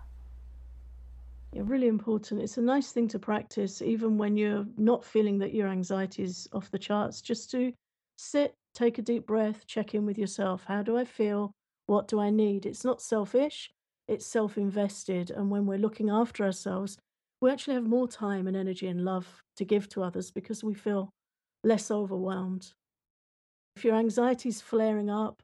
Yeah, 1.52 1.62
really 1.64 1.88
important. 1.88 2.42
It's 2.42 2.58
a 2.58 2.62
nice 2.62 2.92
thing 2.92 3.08
to 3.08 3.18
practice, 3.18 3.82
even 3.82 4.18
when 4.18 4.36
you're 4.36 4.66
not 4.76 5.04
feeling 5.04 5.38
that 5.38 5.54
your 5.54 5.68
anxiety 5.68 6.22
is 6.22 6.48
off 6.52 6.70
the 6.70 6.78
charts, 6.78 7.20
just 7.20 7.50
to 7.52 7.72
sit, 8.16 8.54
take 8.76 8.98
a 8.98 9.02
deep 9.02 9.26
breath, 9.26 9.66
check 9.66 9.94
in 9.94 10.04
with 10.04 10.18
yourself. 10.18 10.64
How 10.66 10.82
do 10.82 10.96
I 10.96 11.04
feel? 11.04 11.52
What 11.86 12.08
do 12.08 12.20
I 12.20 12.30
need? 12.30 12.66
It's 12.66 12.84
not 12.84 13.00
selfish, 13.00 13.70
it's 14.06 14.26
self 14.26 14.58
invested. 14.58 15.30
And 15.30 15.50
when 15.50 15.66
we're 15.66 15.78
looking 15.78 16.10
after 16.10 16.44
ourselves, 16.44 16.98
we 17.40 17.50
actually 17.50 17.74
have 17.74 17.86
more 17.86 18.06
time 18.06 18.46
and 18.46 18.56
energy 18.56 18.86
and 18.86 19.04
love 19.04 19.42
to 19.56 19.64
give 19.64 19.88
to 19.90 20.02
others 20.02 20.30
because 20.30 20.62
we 20.62 20.74
feel 20.74 21.10
less 21.64 21.90
overwhelmed. 21.90 22.72
If 23.76 23.84
your 23.84 23.96
anxiety 23.96 24.48
is 24.48 24.60
flaring 24.60 25.10
up, 25.10 25.42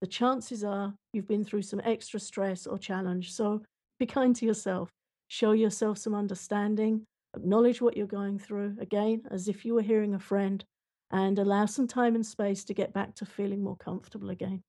the 0.00 0.06
chances 0.06 0.64
are 0.64 0.94
you've 1.12 1.28
been 1.28 1.44
through 1.44 1.62
some 1.62 1.80
extra 1.84 2.18
stress 2.20 2.66
or 2.66 2.78
challenge. 2.78 3.32
So 3.32 3.62
be 3.98 4.06
kind 4.06 4.34
to 4.36 4.46
yourself. 4.46 4.90
Show 5.28 5.52
yourself 5.52 5.98
some 5.98 6.14
understanding. 6.14 7.04
Acknowledge 7.36 7.80
what 7.80 7.96
you're 7.96 8.06
going 8.06 8.38
through, 8.38 8.76
again, 8.80 9.22
as 9.30 9.48
if 9.48 9.64
you 9.64 9.74
were 9.74 9.82
hearing 9.82 10.14
a 10.14 10.18
friend, 10.18 10.64
and 11.10 11.38
allow 11.38 11.66
some 11.66 11.86
time 11.86 12.14
and 12.14 12.24
space 12.24 12.64
to 12.64 12.74
get 12.74 12.92
back 12.92 13.14
to 13.16 13.26
feeling 13.26 13.62
more 13.62 13.76
comfortable 13.76 14.30
again. 14.30 14.62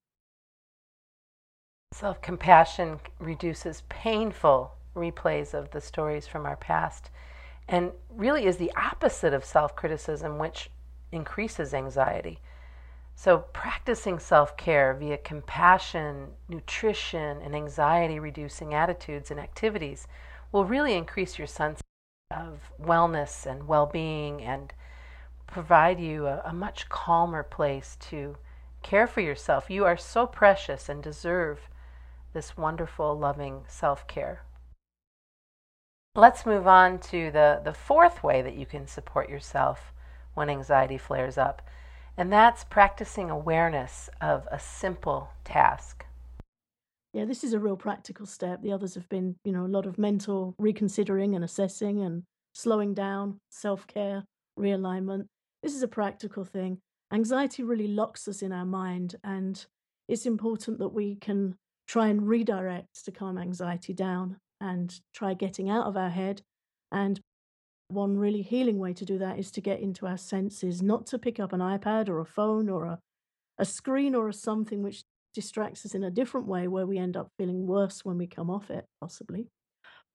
Self 1.93 2.21
compassion 2.21 2.99
reduces 3.19 3.83
painful 3.89 4.71
replays 4.95 5.53
of 5.53 5.71
the 5.71 5.81
stories 5.81 6.27
from 6.27 6.45
our 6.45 6.55
past 6.55 7.09
and 7.67 7.91
really 8.09 8.45
is 8.45 8.57
the 8.57 8.71
opposite 8.75 9.33
of 9.33 9.45
self 9.45 9.75
criticism, 9.75 10.37
which 10.37 10.69
increases 11.11 11.73
anxiety. 11.73 12.39
So, 13.15 13.39
practicing 13.53 14.19
self 14.19 14.57
care 14.57 14.93
via 14.93 15.17
compassion, 15.17 16.27
nutrition, 16.49 17.41
and 17.41 17.55
anxiety 17.55 18.19
reducing 18.19 18.73
attitudes 18.73 19.31
and 19.31 19.39
activities 19.39 20.07
will 20.51 20.65
really 20.65 20.93
increase 20.93 21.37
your 21.37 21.47
sense 21.47 21.81
of 22.29 22.59
wellness 22.81 23.45
and 23.45 23.67
well 23.67 23.85
being 23.85 24.41
and 24.41 24.73
provide 25.51 25.99
you 25.99 26.25
a, 26.25 26.41
a, 26.45 26.53
much 26.53 26.87
calmer 26.89 27.43
place 27.43 27.97
to 27.99 28.37
care 28.81 29.05
for 29.05 29.21
yourself. 29.21 29.69
You 29.69 29.85
are 29.85 29.97
so 29.97 30.25
precious 30.25 30.89
and 30.89 31.03
deserve 31.03 31.59
this 32.33 32.57
wonderful, 32.57 33.17
loving 33.17 33.65
self 33.67 34.07
care. 34.07 34.43
Let's 36.15 36.45
move 36.45 36.67
on 36.67 36.99
to 36.99 37.31
the, 37.31 37.61
the 37.63 37.73
fourth 37.73 38.23
way 38.23 38.41
that 38.41 38.55
you 38.55 38.65
can 38.65 38.87
support 38.87 39.29
yourself 39.29 39.93
when 40.33 40.49
anxiety 40.49 40.97
flares 40.97 41.37
up, 41.37 41.61
and 42.17 42.31
that's 42.31 42.63
practicing 42.63 43.29
awareness 43.29 44.09
of 44.19 44.47
a 44.51 44.59
simple 44.59 45.29
task. 45.43 46.05
Yeah, 47.13 47.25
this 47.25 47.43
is 47.43 47.53
a 47.53 47.59
real 47.59 47.75
practical 47.75 48.25
step. 48.25 48.61
The 48.61 48.71
others 48.71 48.95
have 48.95 49.09
been, 49.09 49.35
you 49.43 49.51
know, 49.51 49.65
a 49.65 49.67
lot 49.67 49.85
of 49.85 49.97
mental 49.97 50.55
reconsidering 50.57 51.35
and 51.35 51.43
assessing 51.43 52.01
and 52.01 52.23
slowing 52.53 52.93
down, 52.93 53.39
self 53.49 53.85
care, 53.85 54.23
realignment. 54.57 55.27
This 55.63 55.75
is 55.75 55.83
a 55.83 55.87
practical 55.87 56.43
thing. 56.43 56.79
Anxiety 57.13 57.63
really 57.63 57.87
locks 57.87 58.27
us 58.27 58.41
in 58.41 58.51
our 58.51 58.65
mind, 58.65 59.15
and 59.23 59.63
it's 60.07 60.25
important 60.25 60.79
that 60.79 60.93
we 60.93 61.15
can 61.15 61.55
try 61.87 62.07
and 62.07 62.27
redirect 62.27 63.05
to 63.05 63.11
calm 63.11 63.37
anxiety 63.37 63.93
down 63.93 64.37
and 64.59 64.99
try 65.13 65.33
getting 65.33 65.69
out 65.69 65.85
of 65.85 65.97
our 65.97 66.09
head. 66.09 66.41
And 66.91 67.19
one 67.89 68.17
really 68.17 68.41
healing 68.41 68.79
way 68.79 68.93
to 68.93 69.05
do 69.05 69.17
that 69.17 69.37
is 69.37 69.51
to 69.51 69.61
get 69.61 69.81
into 69.81 70.07
our 70.07 70.17
senses, 70.17 70.81
not 70.81 71.05
to 71.07 71.19
pick 71.19 71.39
up 71.39 71.53
an 71.53 71.59
iPad 71.59 72.09
or 72.09 72.19
a 72.19 72.25
phone 72.25 72.69
or 72.69 72.85
a, 72.85 72.99
a 73.57 73.65
screen 73.65 74.15
or 74.15 74.29
a 74.29 74.33
something 74.33 74.81
which 74.81 75.03
distracts 75.33 75.85
us 75.85 75.93
in 75.93 76.03
a 76.03 76.11
different 76.11 76.47
way 76.47 76.67
where 76.67 76.85
we 76.85 76.97
end 76.97 77.17
up 77.17 77.29
feeling 77.37 77.67
worse 77.67 78.03
when 78.03 78.17
we 78.17 78.27
come 78.27 78.49
off 78.49 78.69
it, 78.69 78.85
possibly. 78.99 79.47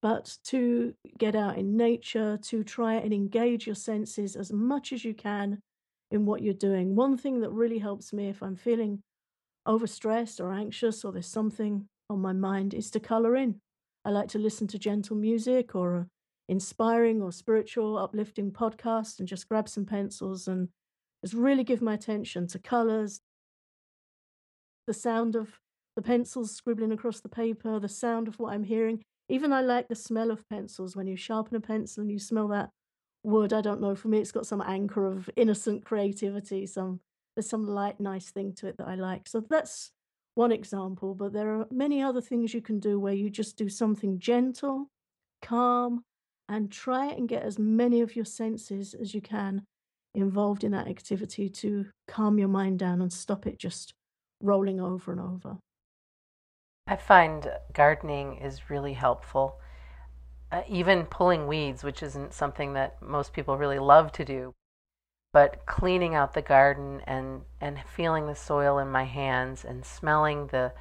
But 0.02 0.36
to 0.44 0.94
get 1.18 1.34
out 1.34 1.58
in 1.58 1.76
nature, 1.76 2.38
to 2.42 2.62
try 2.62 2.94
and 2.94 3.12
engage 3.12 3.66
your 3.66 3.74
senses 3.74 4.36
as 4.36 4.52
much 4.52 4.92
as 4.92 5.04
you 5.04 5.14
can 5.14 5.58
in 6.10 6.26
what 6.26 6.42
you're 6.42 6.54
doing. 6.54 6.94
One 6.94 7.16
thing 7.16 7.40
that 7.40 7.50
really 7.50 7.78
helps 7.78 8.12
me 8.12 8.28
if 8.28 8.42
I'm 8.42 8.56
feeling 8.56 9.02
overstressed 9.66 10.40
or 10.40 10.52
anxious 10.52 11.04
or 11.04 11.12
there's 11.12 11.26
something 11.26 11.86
on 12.08 12.20
my 12.20 12.32
mind 12.32 12.74
is 12.74 12.90
to 12.92 13.00
color 13.00 13.36
in. 13.36 13.56
I 14.04 14.10
like 14.10 14.28
to 14.28 14.38
listen 14.38 14.68
to 14.68 14.78
gentle 14.78 15.16
music 15.16 15.74
or 15.74 15.96
a 15.96 16.06
inspiring 16.48 17.22
or 17.22 17.32
spiritual, 17.32 17.98
uplifting 17.98 18.52
podcast 18.52 19.18
and 19.18 19.28
just 19.28 19.48
grab 19.48 19.68
some 19.68 19.84
pencils 19.84 20.46
and 20.48 20.68
just 21.24 21.34
really 21.34 21.64
give 21.64 21.82
my 21.82 21.94
attention 21.94 22.46
to 22.48 22.58
colors, 22.58 23.20
the 24.86 24.94
sound 24.94 25.34
of 25.34 25.58
the 25.96 26.02
pencils 26.02 26.54
scribbling 26.54 26.92
across 26.92 27.20
the 27.20 27.28
paper, 27.28 27.80
the 27.80 27.88
sound 27.88 28.28
of 28.28 28.38
what 28.38 28.52
I'm 28.52 28.64
hearing. 28.64 29.02
Even 29.28 29.52
I 29.52 29.60
like 29.60 29.88
the 29.88 29.94
smell 29.94 30.30
of 30.30 30.48
pencils 30.48 30.94
when 30.94 31.06
you 31.06 31.16
sharpen 31.16 31.56
a 31.56 31.60
pencil 31.60 32.02
and 32.02 32.10
you 32.10 32.18
smell 32.18 32.48
that 32.48 32.70
wood. 33.24 33.52
I 33.52 33.60
don't 33.60 33.80
know, 33.80 33.94
for 33.94 34.08
me, 34.08 34.18
it's 34.18 34.32
got 34.32 34.46
some 34.46 34.62
anchor 34.62 35.06
of 35.06 35.28
innocent 35.36 35.84
creativity, 35.84 36.66
some 36.66 37.00
there's 37.34 37.48
some 37.48 37.66
light, 37.66 38.00
nice 38.00 38.30
thing 38.30 38.54
to 38.54 38.66
it 38.66 38.78
that 38.78 38.88
I 38.88 38.94
like. 38.94 39.28
So 39.28 39.40
that's 39.40 39.90
one 40.36 40.52
example, 40.52 41.14
but 41.14 41.32
there 41.32 41.50
are 41.60 41.66
many 41.70 42.02
other 42.02 42.20
things 42.20 42.54
you 42.54 42.62
can 42.62 42.80
do 42.80 42.98
where 42.98 43.12
you 43.12 43.28
just 43.28 43.56
do 43.56 43.68
something 43.68 44.18
gentle, 44.18 44.88
calm, 45.42 46.02
and 46.48 46.70
try 46.70 47.06
and 47.06 47.28
get 47.28 47.42
as 47.42 47.58
many 47.58 48.00
of 48.00 48.16
your 48.16 48.24
senses 48.24 48.94
as 48.94 49.14
you 49.14 49.20
can 49.20 49.64
involved 50.14 50.64
in 50.64 50.72
that 50.72 50.88
activity 50.88 51.48
to 51.48 51.86
calm 52.08 52.38
your 52.38 52.48
mind 52.48 52.78
down 52.78 53.02
and 53.02 53.12
stop 53.12 53.46
it 53.46 53.58
just 53.58 53.92
rolling 54.40 54.80
over 54.80 55.12
and 55.12 55.20
over. 55.20 55.58
I 56.86 56.96
find 56.96 57.50
gardening 57.72 58.36
is 58.36 58.70
really 58.70 58.92
helpful. 58.92 59.58
Uh, 60.52 60.62
even 60.68 61.06
pulling 61.06 61.48
weeds, 61.48 61.82
which 61.82 62.02
isn't 62.02 62.32
something 62.32 62.74
that 62.74 63.02
most 63.02 63.32
people 63.32 63.56
really 63.58 63.80
love 63.80 64.12
to 64.12 64.24
do, 64.24 64.54
but 65.32 65.66
cleaning 65.66 66.14
out 66.14 66.34
the 66.34 66.42
garden 66.42 67.02
and 67.06 67.42
and 67.60 67.80
feeling 67.84 68.26
the 68.26 68.36
soil 68.36 68.78
in 68.78 68.88
my 68.88 69.04
hands 69.04 69.64
and 69.64 69.84
smelling 69.84 70.46
the 70.46 70.72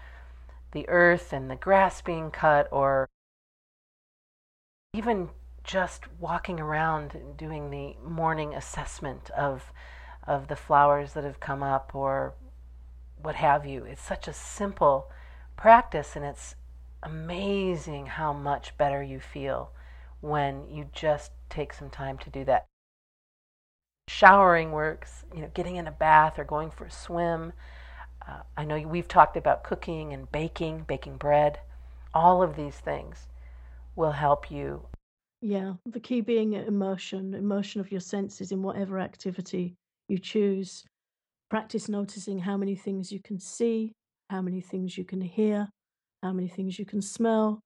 the 0.71 0.87
earth 0.89 1.33
and 1.33 1.49
the 1.49 1.55
grass 1.55 2.01
being 2.01 2.29
cut 2.29 2.67
or 2.71 3.09
even 4.93 5.29
just 5.63 6.03
walking 6.19 6.59
around 6.59 7.15
and 7.15 7.35
doing 7.35 7.71
the 7.71 7.95
morning 8.07 8.53
assessment 8.53 9.31
of 9.31 9.73
of 10.27 10.47
the 10.47 10.55
flowers 10.55 11.13
that 11.13 11.23
have 11.23 11.39
come 11.39 11.63
up 11.63 11.95
or 11.95 12.35
what 13.21 13.35
have 13.35 13.65
you 13.65 13.83
it's 13.83 14.01
such 14.01 14.27
a 14.27 14.33
simple 14.33 15.09
practice 15.57 16.15
and 16.15 16.25
it's 16.25 16.55
amazing 17.03 18.05
how 18.07 18.33
much 18.33 18.77
better 18.77 19.03
you 19.03 19.19
feel 19.19 19.71
when 20.21 20.67
you 20.69 20.89
just 20.91 21.31
take 21.49 21.73
some 21.73 21.89
time 21.89 22.17
to 22.17 22.29
do 22.29 22.43
that 22.45 22.65
showering 24.07 24.71
works, 24.71 25.23
you 25.33 25.41
know, 25.41 25.51
getting 25.53 25.75
in 25.75 25.87
a 25.87 25.91
bath 25.91 26.37
or 26.37 26.43
going 26.43 26.71
for 26.71 26.85
a 26.85 26.91
swim. 26.91 27.53
Uh, 28.27 28.41
I 28.57 28.65
know 28.65 28.79
we've 28.79 29.07
talked 29.07 29.37
about 29.37 29.63
cooking 29.63 30.13
and 30.13 30.31
baking, 30.31 30.85
baking 30.87 31.17
bread. 31.17 31.59
All 32.13 32.41
of 32.41 32.55
these 32.55 32.75
things 32.75 33.27
will 33.95 34.11
help 34.11 34.49
you. 34.49 34.85
Yeah, 35.41 35.73
the 35.85 35.99
key 35.99 36.21
being 36.21 36.53
immersion, 36.53 37.33
immersion 37.33 37.81
of 37.81 37.91
your 37.91 38.01
senses 38.01 38.51
in 38.51 38.63
whatever 38.63 38.99
activity 38.99 39.75
you 40.07 40.17
choose. 40.17 40.85
Practice 41.49 41.87
noticing 41.89 42.39
how 42.39 42.57
many 42.57 42.75
things 42.75 43.11
you 43.11 43.19
can 43.19 43.39
see, 43.39 43.91
how 44.29 44.41
many 44.41 44.61
things 44.61 44.97
you 44.97 45.05
can 45.05 45.21
hear, 45.21 45.69
how 46.23 46.33
many 46.33 46.47
things 46.47 46.79
you 46.79 46.85
can 46.85 47.01
smell, 47.01 47.59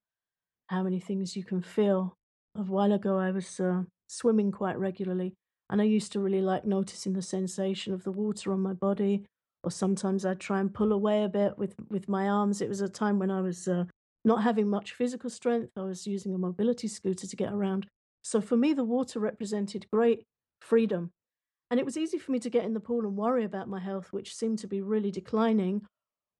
how 0.67 0.83
many 0.83 0.99
things 0.99 1.35
you 1.35 1.43
can 1.43 1.61
feel. 1.61 2.13
A 2.55 2.61
while 2.61 2.91
ago, 2.91 3.17
I 3.17 3.31
was 3.31 3.59
uh, 3.59 3.83
swimming 4.07 4.51
quite 4.51 4.77
regularly, 4.77 5.33
and 5.69 5.81
I 5.81 5.85
used 5.85 6.11
to 6.13 6.19
really 6.19 6.41
like 6.41 6.65
noticing 6.65 7.13
the 7.13 7.21
sensation 7.21 7.93
of 7.93 8.03
the 8.03 8.11
water 8.11 8.51
on 8.51 8.61
my 8.61 8.73
body, 8.73 9.25
or 9.63 9.71
sometimes 9.71 10.25
I'd 10.25 10.39
try 10.39 10.59
and 10.59 10.73
pull 10.73 10.91
away 10.91 11.23
a 11.23 11.29
bit 11.29 11.57
with, 11.57 11.75
with 11.89 12.09
my 12.09 12.27
arms. 12.27 12.61
It 12.61 12.69
was 12.69 12.81
a 12.81 12.89
time 12.89 13.19
when 13.19 13.31
I 13.31 13.41
was 13.41 13.67
uh, 13.67 13.85
not 14.25 14.43
having 14.43 14.69
much 14.69 14.93
physical 14.93 15.29
strength. 15.29 15.71
I 15.77 15.81
was 15.81 16.07
using 16.07 16.33
a 16.33 16.37
mobility 16.37 16.87
scooter 16.87 17.27
to 17.27 17.35
get 17.35 17.53
around. 17.53 17.87
So 18.23 18.41
for 18.41 18.57
me, 18.57 18.73
the 18.73 18.83
water 18.83 19.19
represented 19.19 19.87
great 19.91 20.23
freedom. 20.61 21.11
And 21.71 21.79
it 21.79 21.85
was 21.85 21.97
easy 21.97 22.17
for 22.17 22.31
me 22.31 22.39
to 22.39 22.49
get 22.49 22.65
in 22.65 22.73
the 22.73 22.79
pool 22.79 23.05
and 23.05 23.15
worry 23.15 23.43
about 23.43 23.69
my 23.69 23.79
health, 23.79 24.07
which 24.11 24.35
seemed 24.35 24.59
to 24.59 24.67
be 24.67 24.81
really 24.81 25.11
declining. 25.11 25.81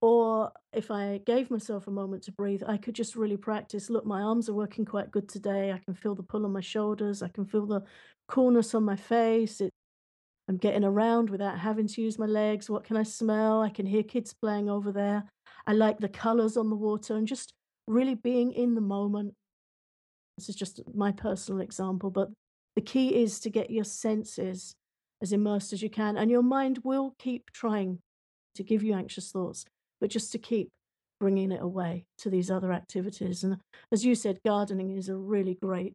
Or 0.01 0.51
if 0.71 0.91
I 0.91 1.19
gave 1.25 1.51
myself 1.51 1.87
a 1.87 1.91
moment 1.91 2.23
to 2.23 2.31
breathe, 2.31 2.63
I 2.65 2.77
could 2.77 2.95
just 2.95 3.15
really 3.15 3.35
practice. 3.35 3.89
Look, 3.89 4.05
my 4.05 4.21
arms 4.21 4.47
are 4.47 4.53
working 4.53 4.85
quite 4.85 5.11
good 5.11 5.27
today. 5.27 5.73
I 5.73 5.79
can 5.79 5.93
feel 5.93 6.15
the 6.15 6.23
pull 6.23 6.45
on 6.45 6.53
my 6.53 6.61
shoulders. 6.61 7.21
I 7.21 7.27
can 7.27 7.45
feel 7.45 7.65
the 7.65 7.83
coolness 8.27 8.73
on 8.73 8.83
my 8.83 8.95
face. 8.95 9.59
It, 9.59 9.71
I'm 10.47 10.57
getting 10.57 10.85
around 10.85 11.29
without 11.29 11.59
having 11.59 11.87
to 11.87 12.01
use 12.01 12.17
my 12.17 12.25
legs. 12.25 12.69
What 12.69 12.85
can 12.85 12.95
I 12.95 13.03
smell? 13.03 13.61
I 13.61 13.69
can 13.69 13.85
hear 13.85 14.03
kids 14.03 14.33
playing 14.33 14.69
over 14.69 14.91
there. 14.91 15.25
I 15.67 15.73
like 15.73 15.99
the 15.99 16.09
colors 16.09 16.55
on 16.55 16.69
the 16.69 16.75
water 16.77 17.15
and 17.15 17.27
just 17.27 17.53
really 17.85 18.15
being 18.15 18.53
in 18.53 18.75
the 18.75 18.81
moment. 18.81 19.33
This 20.37 20.47
is 20.47 20.55
just 20.55 20.81
my 20.95 21.11
personal 21.11 21.59
example, 21.59 22.09
but 22.09 22.29
the 22.77 22.81
key 22.81 23.21
is 23.21 23.41
to 23.41 23.49
get 23.49 23.69
your 23.69 23.83
senses 23.83 24.73
as 25.21 25.33
immersed 25.33 25.73
as 25.73 25.81
you 25.81 25.89
can, 25.89 26.15
and 26.15 26.31
your 26.31 26.41
mind 26.41 26.79
will 26.85 27.13
keep 27.19 27.51
trying 27.51 27.99
to 28.55 28.63
give 28.63 28.81
you 28.81 28.93
anxious 28.93 29.31
thoughts 29.31 29.65
but 29.99 30.09
just 30.09 30.31
to 30.31 30.37
keep 30.37 30.69
bringing 31.19 31.51
it 31.51 31.61
away 31.61 32.05
to 32.17 32.29
these 32.29 32.49
other 32.49 32.71
activities. 32.71 33.43
And 33.43 33.57
as 33.91 34.05
you 34.05 34.15
said, 34.15 34.39
gardening 34.45 34.97
is 34.97 35.09
a 35.09 35.15
really 35.15 35.55
great, 35.61 35.93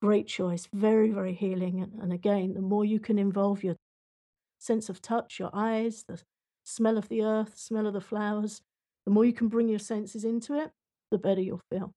great 0.00 0.26
choice, 0.26 0.68
very, 0.72 1.10
very 1.10 1.34
healing. 1.34 1.80
And, 1.80 2.02
and 2.02 2.12
again, 2.12 2.54
the 2.54 2.62
more 2.62 2.84
you 2.84 2.98
can 2.98 3.18
involve 3.18 3.62
your 3.62 3.76
sense 4.58 4.88
of 4.88 5.02
touch, 5.02 5.38
your 5.38 5.50
eyes, 5.52 6.04
the 6.08 6.22
smell 6.64 6.96
of 6.96 7.08
the 7.08 7.22
earth, 7.22 7.58
smell 7.58 7.86
of 7.86 7.92
the 7.92 8.00
flowers, 8.00 8.62
the 9.04 9.12
more 9.12 9.24
you 9.24 9.32
can 9.32 9.48
bring 9.48 9.68
your 9.68 9.78
senses 9.78 10.24
into 10.24 10.58
it, 10.58 10.70
the 11.10 11.18
better 11.18 11.40
you'll 11.40 11.60
feel. 11.70 11.92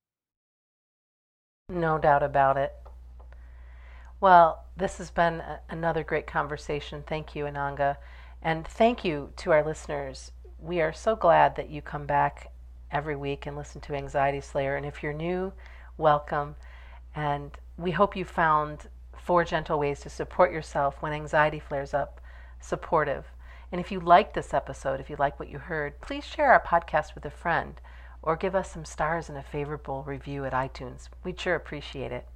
No 1.70 1.98
doubt 1.98 2.24
about 2.24 2.58
it. 2.58 2.74
Well, 4.20 4.66
this 4.76 4.98
has 4.98 5.12
been 5.12 5.36
a- 5.36 5.62
another 5.70 6.04
great 6.04 6.28
conversation. 6.28 7.04
Thank 7.06 7.36
you, 7.36 7.46
Ananga. 7.46 7.98
And 8.42 8.68
thank 8.68 9.04
you 9.04 9.32
to 9.38 9.52
our 9.52 9.64
listeners 9.64 10.32
we 10.60 10.82
are 10.82 10.94
so 10.94 11.16
glad 11.16 11.56
that 11.56 11.70
you 11.70 11.82
come 11.82 12.06
back 12.06 12.52
every 12.92 13.16
week 13.16 13.46
and 13.46 13.56
listen 13.56 13.82
to 13.82 13.96
Anxiety 13.96 14.42
Slayer. 14.42 14.76
And 14.76 14.86
if 14.86 15.04
you're 15.04 15.14
new, 15.14 15.54
welcome. 15.98 16.56
And 17.16 17.52
we 17.78 17.92
hope 17.92 18.16
you 18.16 18.26
found 18.26 18.88
four 19.18 19.44
gentle 19.44 19.80
ways 19.80 20.00
to 20.02 20.10
support 20.10 20.52
yourself 20.52 21.02
when 21.02 21.14
anxiety 21.14 21.60
flares 21.60 21.94
up 21.94 22.22
supportive. 22.60 23.26
And 23.72 23.82
if 23.82 23.92
you 23.92 24.00
like 24.00 24.34
this 24.34 24.54
episode, 24.54 25.00
if 25.00 25.10
you 25.10 25.16
like 25.18 25.40
what 25.40 25.50
you 25.50 25.60
heard, 25.60 26.00
please 26.00 26.24
share 26.24 26.52
our 26.52 26.64
podcast 26.64 27.16
with 27.16 27.26
a 27.26 27.30
friend 27.30 27.82
or 28.22 28.36
give 28.36 28.56
us 28.56 28.72
some 28.72 28.86
stars 28.86 29.30
and 29.30 29.38
a 29.38 29.44
favorable 29.44 30.04
review 30.04 30.46
at 30.46 30.54
iTunes. 30.54 31.10
We'd 31.24 31.40
sure 31.40 31.56
appreciate 31.56 32.12
it. 32.12 32.28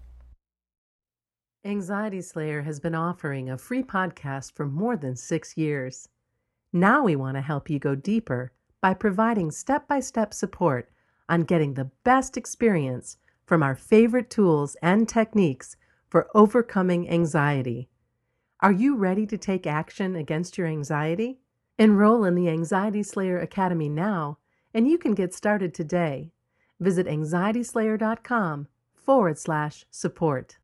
Anxiety 1.66 2.22
Slayer 2.22 2.62
has 2.62 2.80
been 2.80 2.96
offering 2.96 3.50
a 3.50 3.58
free 3.58 3.84
podcast 3.84 4.56
for 4.56 4.66
more 4.66 4.96
than 4.96 5.16
six 5.16 5.58
years. 5.58 6.08
Now 6.72 7.04
we 7.04 7.16
want 7.16 7.36
to 7.36 7.42
help 7.42 7.68
you 7.68 7.80
go 7.80 7.96
deeper 7.96 8.52
by 8.80 8.94
providing 8.94 9.50
step 9.50 9.88
by 9.88 10.00
step 10.00 10.34
support 10.34 10.90
on 11.28 11.42
getting 11.42 11.74
the 11.74 11.90
best 12.04 12.38
experience 12.38 13.18
from 13.46 13.64
our 13.64 13.74
favorite 13.74 14.30
tools 14.30 14.78
and 14.84 15.10
techniques 15.10 15.76
for 16.08 16.30
overcoming 16.36 17.10
anxiety. 17.10 17.90
Are 18.60 18.72
you 18.72 18.96
ready 18.96 19.26
to 19.26 19.38
take 19.38 19.66
action 19.66 20.16
against 20.16 20.60
your 20.60 20.68
anxiety? 20.68 21.40
Enroll 21.80 22.24
in 22.24 22.36
the 22.36 22.50
Anxiety 22.50 23.02
Slayer 23.02 23.40
Academy 23.40 23.90
now, 23.90 24.38
and 24.72 24.88
you 24.88 25.00
can 25.00 25.16
get 25.16 25.34
started 25.34 25.74
today. 25.74 26.30
Visit 26.80 27.08
anxietyslayer.com 27.08 28.68
forward 28.94 29.40
slash 29.40 29.86
support. 29.90 30.59